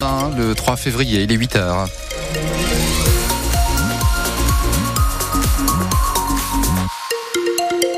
Le 0.00 0.54
3 0.54 0.76
février, 0.76 1.24
il 1.24 1.32
est 1.32 1.36
8h. 1.36 1.88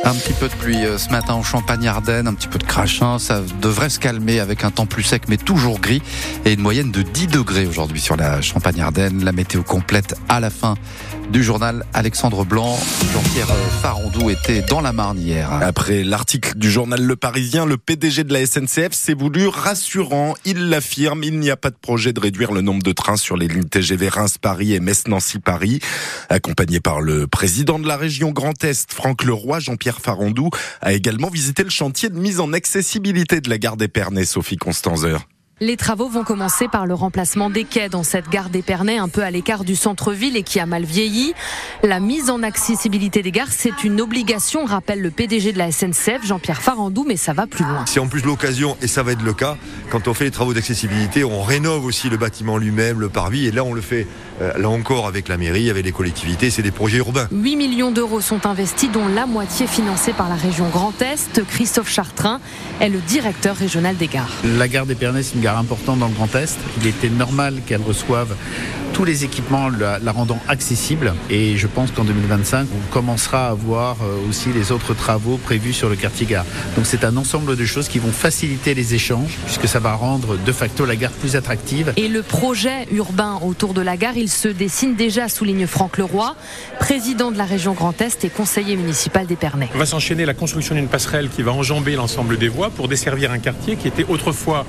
Un 0.02 0.14
petit 0.14 0.32
peu 0.32 0.48
de 0.48 0.54
pluie 0.54 0.82
euh, 0.86 0.96
ce 0.96 1.10
matin 1.10 1.34
en 1.34 1.42
Champagne-Ardenne, 1.42 2.26
un 2.26 2.32
petit 2.32 2.48
peu 2.48 2.58
de 2.58 2.64
crachin, 2.64 3.18
ça 3.18 3.42
devrait 3.60 3.90
se 3.90 4.00
calmer 4.00 4.40
avec 4.40 4.64
un 4.64 4.71
temps 4.71 4.86
plus 4.86 5.02
sec 5.02 5.24
mais 5.28 5.36
toujours 5.36 5.78
gris 5.78 6.00
et 6.46 6.54
une 6.54 6.60
moyenne 6.60 6.90
de 6.90 7.02
10 7.02 7.26
degrés 7.26 7.66
aujourd'hui 7.66 8.01
sur 8.01 8.17
la 8.17 8.40
Champagne-Ardenne. 8.40 9.22
La 9.22 9.32
météo 9.32 9.62
complète 9.62 10.14
à 10.30 10.40
la 10.40 10.48
fin 10.48 10.76
du 11.31 11.42
journal 11.42 11.85
Alexandre 11.94 12.44
Blanc. 12.44 12.78
Jean-Pierre 13.13 13.46
Farandou 13.81 14.31
était 14.31 14.63
dans 14.63 14.81
la 14.81 14.92
Marne 14.92 15.19
hier. 15.19 15.53
Après 15.53 16.02
l'article 16.02 16.56
du 16.56 16.70
journal 16.70 17.01
Le 17.02 17.16
Parisien, 17.16 17.66
le 17.66 17.77
PDG 17.77 18.24
de 18.24 18.33
la 18.33 18.45
SNCF 18.45 18.92
s'est 18.92 19.14
voulu 19.14 19.46
rassurant. 19.46 20.34
Il 20.45 20.69
l'affirme, 20.69 21.23
il 21.23 21.38
n'y 21.38 21.51
a 21.51 21.56
pas 21.56 21.70
de 21.70 21.77
projet 21.77 22.12
de 22.12 22.20
réduire 22.20 22.52
le 22.52 22.60
nombre 22.60 22.82
de 22.82 22.92
trains 22.92 23.16
sur 23.16 23.37
les 23.37 23.48
lignes 23.48 23.69
TGV 23.69 24.09
Reims-Paris 24.09 24.74
et 24.74 24.80
Metz-Nancy-Paris. 24.80 25.80
Accompagné 26.28 26.80
par 26.80 27.01
le 27.01 27.27
président 27.27 27.78
de 27.78 27.87
la 27.87 27.96
région 27.96 28.32
Grand 28.32 28.62
Est, 28.65 28.92
Franck 28.92 29.24
Leroy, 29.24 29.60
Jean-Pierre 29.60 30.01
Farandou 30.01 30.51
a 30.80 30.92
également 30.92 31.28
visité 31.28 31.62
le 31.62 31.70
chantier 31.70 32.09
de 32.09 32.18
mise 32.18 32.40
en 32.40 32.52
accessibilité 32.52 33.40
de 33.40 33.48
la 33.48 33.59
gare 33.59 33.76
d'Épernay, 33.76 34.24
Sophie 34.24 34.56
Constanzer. 34.56 35.26
Les 35.62 35.77
travaux 35.77 36.09
vont 36.09 36.24
commencer 36.24 36.69
par 36.69 36.87
le 36.87 36.95
remplacement 36.95 37.50
des 37.50 37.64
quais 37.64 37.91
dans 37.91 38.02
cette 38.02 38.30
gare 38.30 38.48
d'Épernay, 38.48 38.96
un 38.96 39.10
peu 39.10 39.23
à 39.23 39.30
l'écart 39.30 39.62
du 39.62 39.77
centre-ville 39.77 40.34
et 40.34 40.42
qui 40.42 40.59
a 40.59 40.64
mal 40.64 40.84
vieilli. 40.84 41.34
La 41.82 42.01
mise 42.01 42.30
en 42.30 42.42
accessibilité 42.42 43.20
des 43.20 43.30
gares, 43.30 43.52
c'est 43.52 43.84
une 43.84 44.01
obligation, 44.01 44.65
rappelle 44.65 45.02
le 45.02 45.10
PDG 45.10 45.52
de 45.52 45.59
la 45.59 45.70
SNCF, 45.70 46.24
Jean-Pierre 46.24 46.62
Farandou, 46.62 47.04
mais 47.06 47.18
ça 47.18 47.34
va 47.34 47.46
plus 47.46 47.66
loin. 47.66 47.84
C'est 47.87 48.01
en 48.01 48.06
plus 48.06 48.23
l'occasion, 48.23 48.78
et 48.80 48.87
ça 48.87 49.02
va 49.02 49.12
être 49.12 49.20
le 49.20 49.34
cas, 49.34 49.59
quand 49.91 50.09
on 50.09 50.15
fait 50.15 50.24
les 50.24 50.30
travaux 50.30 50.54
d'accessibilité, 50.54 51.24
on 51.24 51.42
rénove 51.42 51.84
aussi 51.84 52.09
le 52.09 52.16
bâtiment 52.16 52.56
lui-même, 52.56 52.98
le 52.98 53.10
parvis, 53.10 53.45
et 53.45 53.52
là 53.52 53.62
on 53.62 53.74
le 53.74 53.82
fait, 53.82 54.06
euh, 54.40 54.56
là 54.56 54.70
encore, 54.70 55.06
avec 55.06 55.29
la 55.29 55.37
mairie, 55.37 55.68
avec 55.68 55.84
les 55.84 55.92
collectivités, 55.92 56.49
c'est 56.49 56.62
des 56.62 56.71
projets 56.71 56.99
urbains. 56.99 57.29
8 57.32 57.56
millions 57.56 57.90
d'euros 57.90 58.23
sont 58.23 58.46
investis, 58.46 58.90
dont 58.90 59.09
la 59.09 59.27
moitié 59.27 59.66
financée 59.66 60.15
par 60.15 60.30
la 60.30 60.37
région 60.37 60.71
Grand 60.71 60.95
Est. 61.02 61.45
Christophe 61.45 61.90
Chartrain 61.90 62.40
est 62.80 62.88
le 62.88 63.01
directeur 63.01 63.56
régional 63.56 63.99
des 63.99 64.06
gares. 64.06 64.33
La 64.56 64.67
gare 64.67 64.87
d'Épernay, 64.87 65.23
c'est 65.23 65.34
une 65.34 65.43
gare 65.43 65.50
important 65.59 65.97
dans 65.97 66.09
le 66.09 66.15
Grand 66.15 66.34
Est. 66.34 66.59
Il 66.81 66.87
était 66.87 67.09
normal 67.09 67.61
qu'elle 67.67 67.83
reçoive 67.83 68.34
tous 68.93 69.05
les 69.05 69.25
équipements 69.25 69.69
la, 69.69 70.12
rendant 70.12 70.39
accessible. 70.48 71.15
Et 71.31 71.56
je 71.56 71.67
pense 71.67 71.91
qu'en 71.91 72.05
2025, 72.05 72.67
on 72.75 72.93
commencera 72.93 73.48
à 73.48 73.55
voir 73.55 73.97
euh, 74.03 74.28
aussi 74.28 74.51
les 74.53 74.73
autres 74.73 74.95
travaux 74.95 75.39
prévus 75.39 75.73
sur 75.73 75.89
le 75.89 75.97
quartier 75.97 76.27
gare. 76.27 76.45
Donc 76.77 76.87
c'est 76.87 77.05
un 77.05 77.17
ensemble 77.17 77.56
de 77.56 77.65
choses 77.65 77.89
qui 77.89 77.98
vont 77.98 78.12
faciliter 78.12 78.75
les 78.75 78.95
échanges, 78.95 79.39
puisque 79.47 79.69
ça 79.69 79.78
va 79.78 79.95
rendre 79.95 80.37
de 80.37 80.53
facto 80.53 80.84
la 80.84 80.97
gare 80.97 81.12
plus 81.12 81.37
attractive. 81.37 81.93
Et 81.97 82.09
le 82.09 82.23
projet 82.23 82.89
urbain 82.93 83.39
autour 83.43 83.75
de 83.75 83.81
la 83.81 83.97
gare, 83.97 84.17
il 84.17 84.28
se 84.28 84.48
dessine 84.48 84.97
déjà, 84.97 85.28
souligne 85.28 85.67
Franck 85.67 85.98
Leroy, 85.98 86.34
président 86.78 87.31
de 87.31 87.39
la 87.39 87.45
région 87.45 87.73
Grand 87.73 87.98
Est 88.01 88.25
et 88.25 88.28
conseiller 88.28 88.77
municipal 88.77 89.27
d'Épernay. 89.27 89.71
On 89.75 89.78
va 89.78 89.87
s'enchaîner 89.87 90.27
la 90.27 90.34
construction 90.34 90.75
d'une 90.75 90.89
passerelle 90.89 91.28
qui 91.28 91.43
va 91.43 91.53
enjamber 91.53 91.97
l'ensemble 91.97 92.37
des 92.39 92.48
voies 92.48 92.71
pour 92.71 92.89
desservir 92.89 93.31
un 93.31 93.39
quartier 93.39 93.77
qui 93.77 93.89
était 93.89 94.05
autrefois 94.09 94.67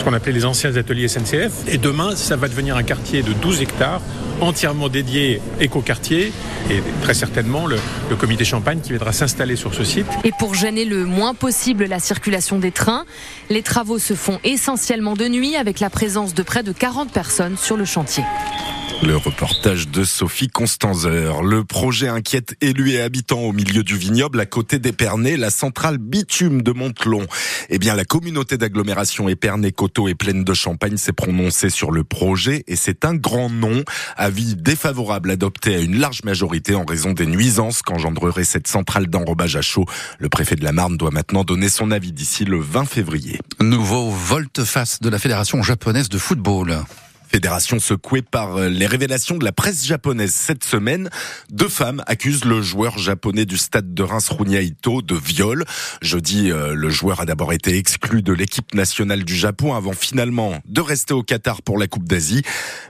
ce 0.00 0.04
qu'on 0.04 0.14
appelait 0.14 0.32
les 0.32 0.46
anciens 0.46 0.74
ateliers 0.76 1.08
SNCF. 1.08 1.52
Et 1.68 1.76
demain, 1.76 2.16
ça 2.16 2.34
va 2.34 2.48
devenir 2.48 2.74
un 2.76 2.82
quartier 2.82 3.22
de 3.22 3.34
12 3.34 3.60
hectares 3.60 4.00
entièrement 4.40 4.88
dédié 4.88 5.42
éco-quartier 5.60 6.32
et 6.70 6.82
très 7.02 7.12
certainement 7.12 7.66
le, 7.66 7.76
le, 8.08 8.16
comité 8.16 8.46
Champagne 8.46 8.80
qui 8.80 8.90
viendra 8.90 9.12
s'installer 9.12 9.56
sur 9.56 9.74
ce 9.74 9.84
site. 9.84 10.06
Et 10.24 10.32
pour 10.38 10.54
gêner 10.54 10.86
le 10.86 11.04
moins 11.04 11.34
possible 11.34 11.84
la 11.84 11.98
circulation 11.98 12.58
des 12.58 12.72
trains, 12.72 13.04
les 13.50 13.62
travaux 13.62 13.98
se 13.98 14.14
font 14.14 14.40
essentiellement 14.42 15.12
de 15.12 15.28
nuit 15.28 15.56
avec 15.56 15.80
la 15.80 15.90
présence 15.90 16.32
de 16.32 16.42
près 16.42 16.62
de 16.62 16.72
40 16.72 17.12
personnes 17.12 17.58
sur 17.58 17.76
le 17.76 17.84
chantier. 17.84 18.24
Le 19.02 19.16
reportage 19.16 19.88
de 19.88 20.04
Sophie 20.04 20.48
Constanzer. 20.48 21.42
Le 21.42 21.64
projet 21.64 22.08
inquiète 22.08 22.54
élus 22.60 22.90
et 22.90 23.00
habitants 23.00 23.40
au 23.40 23.52
milieu 23.52 23.82
du 23.82 23.96
vignoble 23.96 24.38
à 24.38 24.46
côté 24.46 24.78
d'Épernay, 24.78 25.38
la 25.38 25.48
centrale 25.48 25.96
bitume 25.96 26.60
de 26.60 26.72
Montelon. 26.72 27.26
Eh 27.70 27.78
bien, 27.78 27.94
la 27.94 28.04
communauté 28.04 28.58
d'agglomération 28.58 29.28
Épernay-Coteau 29.28 30.08
et 30.08 30.14
Plaine 30.14 30.44
de 30.44 30.52
Champagne 30.52 30.98
s'est 30.98 31.14
prononcée 31.14 31.70
sur 31.70 31.92
le 31.92 32.04
projet 32.04 32.62
et 32.66 32.76
c'est 32.76 33.06
un 33.06 33.14
grand 33.14 33.48
non. 33.48 33.84
Avis 34.16 34.54
défavorable 34.54 35.30
adopté 35.30 35.74
à 35.74 35.78
une 35.78 35.98
large 35.98 36.22
majorité 36.24 36.74
en 36.74 36.84
raison 36.84 37.12
des 37.12 37.26
nuisances 37.26 37.80
qu'engendrerait 37.80 38.44
cette 38.44 38.68
centrale 38.68 39.06
d'enrobage 39.06 39.56
à 39.56 39.62
chaud. 39.62 39.86
Le 40.18 40.28
préfet 40.28 40.56
de 40.56 40.64
la 40.64 40.72
Marne 40.72 40.98
doit 40.98 41.10
maintenant 41.10 41.44
donner 41.44 41.70
son 41.70 41.90
avis 41.90 42.12
d'ici 42.12 42.44
le 42.44 42.60
20 42.60 42.84
février. 42.84 43.38
Nouveau 43.60 44.10
volte-face 44.10 45.00
de 45.00 45.08
la 45.08 45.18
Fédération 45.18 45.62
japonaise 45.62 46.10
de 46.10 46.18
football. 46.18 46.84
Fédération 47.30 47.78
secouée 47.78 48.22
par 48.22 48.56
euh, 48.56 48.68
les 48.68 48.88
révélations 48.88 49.38
de 49.38 49.44
la 49.44 49.52
presse 49.52 49.86
japonaise 49.86 50.32
cette 50.32 50.64
semaine. 50.64 51.08
Deux 51.48 51.68
femmes 51.68 52.02
accusent 52.08 52.44
le 52.44 52.60
joueur 52.60 52.98
japonais 52.98 53.44
du 53.44 53.56
stade 53.56 53.94
de 53.94 54.02
Reims, 54.02 54.30
Runya 54.30 54.60
Ito, 54.60 55.00
de 55.00 55.14
viol. 55.14 55.64
Jeudi, 56.02 56.50
euh, 56.50 56.74
le 56.74 56.90
joueur 56.90 57.20
a 57.20 57.26
d'abord 57.26 57.52
été 57.52 57.76
exclu 57.76 58.22
de 58.22 58.32
l'équipe 58.32 58.74
nationale 58.74 59.22
du 59.22 59.36
Japon 59.36 59.74
avant 59.74 59.92
finalement 59.92 60.58
de 60.66 60.80
rester 60.80 61.14
au 61.14 61.22
Qatar 61.22 61.62
pour 61.62 61.78
la 61.78 61.86
Coupe 61.86 62.08
d'Asie. 62.08 62.42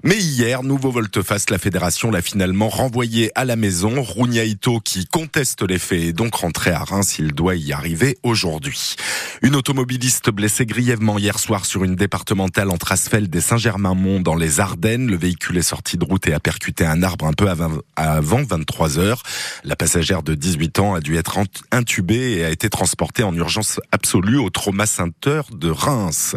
Mais 0.04 0.16
hier, 0.16 0.62
nouveau 0.62 0.90
volte-face, 0.90 1.50
la 1.50 1.58
fédération 1.58 2.10
l'a 2.10 2.22
finalement 2.22 2.70
renvoyé 2.70 3.30
à 3.34 3.44
la 3.44 3.56
maison. 3.56 4.02
Runya 4.02 4.44
Ito, 4.44 4.80
qui 4.80 5.04
conteste 5.04 5.60
les 5.68 5.78
faits, 5.78 6.00
est 6.00 6.12
donc 6.14 6.34
rentré 6.36 6.70
à 6.70 6.78
Reims. 6.78 7.18
Il 7.18 7.34
doit 7.34 7.56
y 7.56 7.74
arriver 7.74 8.16
aujourd'hui. 8.22 8.96
Une 9.42 9.54
automobiliste 9.54 10.30
blessée 10.30 10.64
grièvement 10.64 11.18
hier 11.18 11.38
soir 11.38 11.66
sur 11.66 11.84
une 11.84 11.94
départementale 11.94 12.70
entre 12.70 12.92
Asfeld 12.92 13.34
et 13.36 13.40
Saint-Germain-Mont 13.42 14.20
dans 14.30 14.36
les 14.36 14.60
Ardennes. 14.60 15.08
Le 15.08 15.16
véhicule 15.16 15.58
est 15.58 15.62
sorti 15.62 15.98
de 15.98 16.04
route 16.04 16.28
et 16.28 16.32
a 16.32 16.38
percuté 16.38 16.86
un 16.86 17.02
arbre 17.02 17.26
un 17.26 17.32
peu 17.32 17.48
avant, 17.48 18.42
23 18.44 19.00
heures. 19.00 19.24
La 19.64 19.74
passagère 19.74 20.22
de 20.22 20.34
18 20.34 20.78
ans 20.78 20.94
a 20.94 21.00
dû 21.00 21.16
être 21.16 21.41
intubée 21.72 22.36
et 22.36 22.44
a 22.44 22.50
été 22.50 22.70
transportée 22.70 23.24
en 23.24 23.34
urgence 23.34 23.80
absolue 23.91 24.38
au 24.38 24.48
trauma 24.48 24.86
center 24.86 25.41
de 25.50 25.68
Reims. 25.68 26.36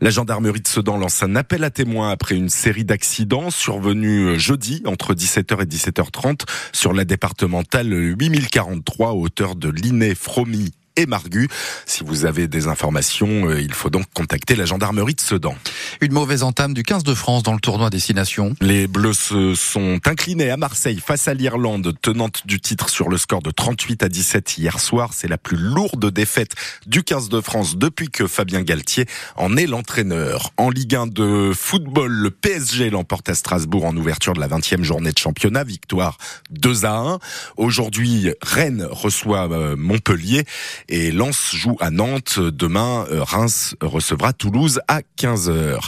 La 0.00 0.08
gendarmerie 0.08 0.62
de 0.62 0.66
Sedan 0.66 0.96
lance 0.96 1.22
un 1.22 1.36
appel 1.36 1.64
à 1.64 1.70
témoins 1.70 2.08
après 2.08 2.34
une 2.34 2.48
série 2.48 2.86
d'accidents 2.86 3.50
survenus 3.50 4.38
jeudi 4.38 4.82
entre 4.86 5.12
17h 5.12 5.60
et 5.60 5.66
17h30 5.66 6.46
sur 6.72 6.94
la 6.94 7.04
départementale 7.04 7.92
8043 7.92 9.08
à 9.10 9.12
hauteur 9.12 9.54
de 9.54 9.68
Liné, 9.68 10.14
Fromy 10.14 10.72
et 10.96 11.06
Margu. 11.06 11.48
Si 11.86 12.04
vous 12.04 12.24
avez 12.24 12.46
des 12.46 12.68
informations, 12.68 13.48
euh, 13.48 13.60
il 13.60 13.72
faut 13.72 13.90
donc 13.90 14.04
contacter 14.14 14.54
la 14.54 14.64
gendarmerie 14.64 15.14
de 15.14 15.20
Sedan. 15.20 15.56
Une 16.00 16.12
mauvaise 16.12 16.42
entame 16.42 16.74
du 16.74 16.82
15 16.82 17.02
de 17.02 17.14
France 17.14 17.42
dans 17.42 17.52
le 17.52 17.60
tournoi 17.60 17.90
Destination. 17.90 18.54
Les 18.60 18.86
Bleus 18.86 19.14
se 19.14 19.54
sont 19.54 20.00
inclinés 20.06 20.50
à 20.50 20.56
Marseille 20.56 21.02
face 21.04 21.26
à 21.28 21.34
l'Irlande, 21.34 21.94
tenante 22.00 22.46
du 22.46 22.60
titre 22.60 22.88
sur 22.88 23.08
le 23.08 23.18
score 23.18 23.42
de 23.42 23.50
38 23.50 24.02
à 24.04 24.08
17 24.08 24.58
hier 24.58 24.78
soir. 24.78 25.10
C'est 25.14 25.28
la 25.28 25.38
plus 25.38 25.56
lourde 25.56 26.10
défaite 26.10 26.52
du 26.86 27.02
15 27.02 27.28
de 27.28 27.40
France 27.40 27.76
depuis 27.76 28.08
que 28.08 28.26
Fabien 28.26 28.62
Galtier 28.62 29.06
en 29.36 29.56
est 29.56 29.66
l'entraîneur. 29.66 30.52
En 30.56 30.70
Ligue 30.70 30.94
1 30.94 31.06
de 31.08 31.52
football, 31.54 32.12
le 32.12 32.30
PSG 32.30 32.90
l'emporte 32.90 33.28
à 33.28 33.34
Strasbourg 33.34 33.84
en 33.84 33.96
ouverture 33.96 34.34
de 34.34 34.40
la 34.40 34.48
20e 34.48 34.82
journée 34.82 35.12
de 35.12 35.18
championnat. 35.18 35.64
Victoire 35.64 36.18
2 36.50 36.84
à 36.84 36.96
1. 36.96 37.18
Aujourd'hui, 37.56 38.30
Rennes 38.42 38.86
reçoit 38.88 39.50
euh, 39.50 39.76
Montpellier 39.76 40.44
et 40.88 41.10
Lens 41.10 41.54
joue 41.54 41.76
à 41.80 41.90
Nantes. 41.90 42.38
Demain, 42.38 43.06
euh, 43.10 43.22
Reims 43.22 43.74
recevra 43.80 44.32
Toulouse 44.32 44.80
à 44.88 45.00
15h. 45.18 45.78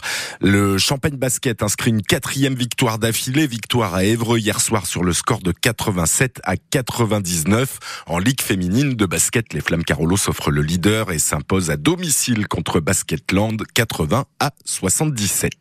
Le 0.41 0.79
Champagne 0.79 1.17
Basket 1.17 1.63
inscrit 1.63 1.91
une 1.91 2.03
quatrième 2.03 2.55
victoire 2.55 2.99
d'affilée, 2.99 3.47
victoire 3.47 3.95
à 3.95 4.05
Évreux 4.05 4.39
hier 4.39 4.61
soir 4.61 4.87
sur 4.87 5.05
le 5.05 5.13
score 5.13 5.41
de 5.41 5.53
87 5.53 6.41
à 6.45 6.57
99. 6.57 7.79
En 8.07 8.19
Ligue 8.19 8.41
féminine 8.41 8.95
de 8.95 9.07
basket, 9.07 9.53
les 9.53 9.61
Flammes 9.61 9.85
Carolo 9.85 10.17
s'offrent 10.17 10.51
le 10.51 10.63
leader 10.63 11.11
et 11.11 11.19
s'imposent 11.19 11.71
à 11.71 11.77
domicile 11.77 12.49
contre 12.49 12.81
Basketland 12.81 13.63
80 13.75 14.25
à 14.41 14.51
77. 14.65 15.53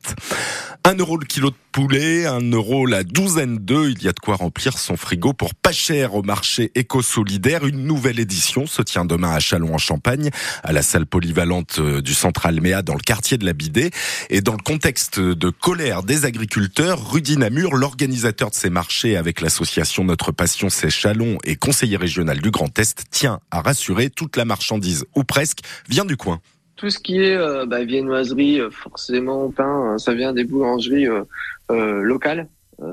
1 0.88 0.98
euro 0.98 1.18
le 1.18 1.26
kilo 1.26 1.50
de 1.50 1.56
poulet, 1.72 2.28
1 2.28 2.52
euro 2.52 2.86
la 2.86 3.04
douzaine 3.04 3.58
d'œufs. 3.58 3.96
Il 3.98 4.04
y 4.04 4.08
a 4.08 4.14
de 4.14 4.20
quoi 4.20 4.36
remplir 4.36 4.78
son 4.78 4.96
frigo 4.96 5.34
pour 5.34 5.56
pas 5.56 5.72
cher 5.72 6.14
au 6.14 6.22
marché 6.22 6.72
éco-solidaire. 6.76 7.66
Une 7.66 7.88
nouvelle 7.88 8.20
édition 8.20 8.68
se 8.68 8.84
tient 8.84 9.04
demain 9.04 9.32
à 9.32 9.40
Chalon 9.40 9.74
en 9.74 9.80
Champagne, 9.80 10.30
à 10.64 10.74
la 10.74 10.84
salle 10.84 11.08
polyvalente 11.08 11.80
euh, 11.80 12.02
du 12.04 12.14
centre 12.14 12.46
Alméa 12.46 12.84
dans 12.84 12.94
le 12.94 13.00
quartier 13.00 13.40
de 13.40 13.46
la 13.48 13.54
Bidée. 13.54 13.90
Et 14.30 14.42
dans 14.42 14.52
le 14.52 14.62
contexte 14.62 15.20
de 15.20 15.50
colère 15.50 16.04
des 16.04 16.26
agriculteurs, 16.26 17.12
Rudy 17.12 17.38
Namur, 17.38 17.74
l'organisateur 17.74 18.52
de 18.52 18.56
ces 18.56 18.70
marchés 18.70 19.18
avec 19.18 19.42
l'association 19.42 20.04
Notre 20.04 20.32
Passion 20.32 20.70
c'est 20.70 20.92
Chalon 20.92 21.40
et 21.46 21.56
conseiller 21.56 21.98
régional 21.98 22.42
du 22.42 22.52
Grand 22.52 22.78
Est, 22.78 23.06
tient 23.10 23.40
à 23.50 23.62
rassurer 23.62 24.12
toute 24.12 24.38
la 24.38 24.46
marchandise, 24.46 25.06
ou 25.16 25.24
presque, 25.24 25.62
vient 25.90 26.06
du 26.06 26.16
coin 26.16 26.42
tout 26.76 26.90
ce 26.90 27.00
qui 27.00 27.22
est 27.22 27.36
euh, 27.36 27.66
bah, 27.66 27.84
viennoiserie, 27.84 28.60
euh, 28.60 28.70
forcément 28.70 29.50
pain, 29.50 29.94
hein, 29.94 29.98
ça 29.98 30.14
vient 30.14 30.34
des 30.34 30.44
boulangeries 30.44 31.08
euh, 31.08 31.24
euh 31.72 32.02
locales. 32.02 32.48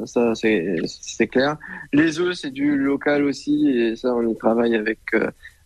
ça, 0.04 0.34
c'est 0.34 1.26
clair. 1.26 1.56
Les 1.92 2.20
œufs, 2.20 2.34
c'est 2.34 2.52
du 2.52 2.76
local 2.76 3.24
aussi, 3.24 3.68
et 3.68 3.96
ça, 3.96 4.14
on 4.14 4.28
y 4.28 4.36
travaille 4.36 4.76
avec 4.76 5.00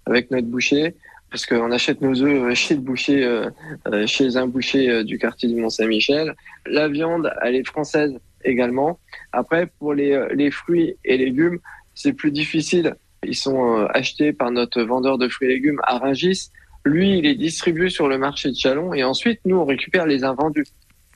avec 0.06 0.30
notre 0.30 0.46
boucher. 0.46 0.94
parce 1.30 1.44
qu'on 1.44 1.70
achète 1.70 2.00
nos 2.00 2.22
œufs 2.22 2.54
chez 2.54 2.74
le 2.76 2.80
boucher, 2.80 3.18
chez 4.06 4.36
un 4.36 4.46
boucher 4.46 5.04
du 5.04 5.18
quartier 5.18 5.48
du 5.50 5.56
Mont-Saint-Michel. 5.56 6.34
La 6.66 6.88
viande, 6.88 7.30
elle 7.42 7.56
est 7.56 7.66
française 7.66 8.12
également. 8.44 8.98
Après, 9.32 9.66
pour 9.78 9.92
les, 9.92 10.12
les 10.34 10.50
fruits 10.50 10.96
et 11.04 11.18
légumes, 11.18 11.58
c'est 11.94 12.14
plus 12.14 12.32
difficile. 12.32 12.94
Ils 13.22 13.36
sont 13.36 13.86
achetés 14.00 14.32
par 14.32 14.50
notre 14.50 14.80
vendeur 14.82 15.18
de 15.18 15.28
fruits 15.28 15.48
et 15.48 15.54
légumes 15.56 15.80
à 15.82 15.98
Rungis. 15.98 16.50
Lui, 16.86 17.18
il 17.18 17.26
est 17.26 17.34
distribué 17.34 17.90
sur 17.90 18.06
le 18.06 18.16
marché 18.16 18.50
de 18.50 18.54
Chalon 18.56 18.94
et 18.94 19.02
ensuite, 19.02 19.40
nous, 19.44 19.56
on 19.56 19.64
récupère 19.64 20.06
les 20.06 20.22
invendus. 20.22 20.66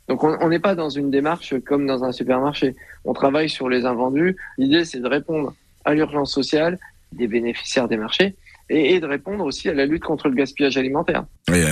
Donc, 0.09 0.25
on 0.25 0.49
n'est 0.49 0.59
pas 0.59 0.75
dans 0.75 0.91
une 0.91 1.11
démarche 1.13 1.55
comme 1.61 1.87
dans 1.87 2.03
un 2.03 2.11
supermarché. 2.11 2.75
On 3.05 3.13
travaille 3.13 3.49
sur 3.49 3.69
les 3.69 3.87
invendus. 3.87 4.37
L'idée, 4.59 4.85
c'est 4.85 4.99
de 4.99 5.07
répondre 5.07 5.55
à 5.85 5.95
l'urgence 5.95 6.33
sociale 6.33 6.79
des 7.13 7.29
bénéficiaires 7.29 7.87
des 7.87 7.97
marchés 7.97 8.35
et, 8.71 9.01
de 9.01 9.07
répondre 9.07 9.45
aussi 9.45 9.69
à 9.69 9.75
la 9.75 9.85
lutte 9.85 10.05
contre 10.05 10.29
le 10.29 10.35
gaspillage 10.35 10.77
alimentaire. 10.77 11.25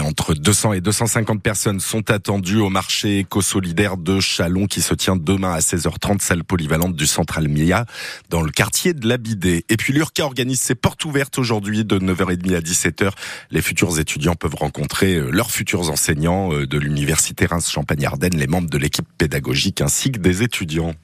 entre 0.05 0.35
200 0.35 0.73
et 0.75 0.81
250 0.81 1.43
personnes 1.43 1.81
sont 1.81 2.11
attendues 2.11 2.59
au 2.59 2.71
marché 2.71 3.21
éco-solidaire 3.21 3.97
de 3.97 4.19
Chalon 4.19 4.67
qui 4.67 4.83
se 4.83 4.95
tient 4.95 5.17
demain 5.17 5.53
à 5.53 5.61
16h30, 5.61 6.21
salle 6.21 6.45
polyvalente 6.45 6.97
du 6.97 7.06
Central 7.06 7.49
Mia, 7.49 7.87
dans 8.31 8.43
le 8.43 8.50
quartier 8.50 8.95
de 8.95 9.06
l'Abidé. 9.09 9.65
Et 9.69 9.77
puis 9.77 9.93
l'URCA 9.93 10.25
organise 10.25 10.61
ses 10.61 10.75
portes 10.75 11.05
ouvertes 11.05 11.39
aujourd'hui 11.39 11.85
de 11.85 11.99
9h30 11.99 12.56
à 12.56 12.61
17h. 12.61 13.11
Les 13.50 13.62
futurs 13.62 13.99
étudiants 14.00 14.35
peuvent 14.35 14.56
rencontrer 14.56 15.15
euh, 15.15 15.31
leurs 15.31 15.50
futurs 15.50 15.91
enseignants 15.91 16.53
euh, 16.53 16.67
de 16.67 16.79
l'université 16.79 17.47
Reims-Champagne-Ardenne, 17.47 18.37
les 18.37 18.47
membres 18.49 18.71
de 18.71 18.79
l'équipe 18.79 19.06
pédagogique 19.17 19.81
ainsi 19.81 20.11
que 20.11 20.19
des 20.19 20.43
étudiants. 20.43 20.95